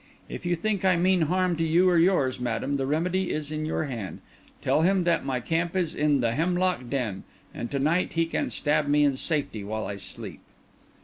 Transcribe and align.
If 0.27 0.47
you 0.47 0.55
think 0.55 0.83
I 0.83 0.95
mean 0.95 1.21
harm 1.29 1.55
to 1.57 1.63
you 1.63 1.87
or 1.87 1.99
yours, 1.99 2.39
madam, 2.39 2.77
the 2.77 2.87
remedy 2.87 3.29
is 3.29 3.51
in 3.51 3.67
your 3.67 3.83
hand. 3.83 4.19
Tell 4.59 4.81
him 4.81 5.03
that 5.03 5.23
my 5.25 5.39
camp 5.39 5.75
is 5.75 5.93
in 5.93 6.21
the 6.21 6.31
Hemlock 6.33 6.89
Den, 6.89 7.23
and 7.53 7.69
to 7.69 7.77
night 7.77 8.13
he 8.13 8.25
can 8.25 8.49
stab 8.49 8.87
me 8.87 9.03
in 9.03 9.15
safety 9.15 9.63
while 9.63 9.85
I 9.85 9.97
sleep." 9.97 10.39